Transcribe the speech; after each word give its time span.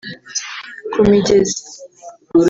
ku 0.91 0.97
migezi 1.09 1.61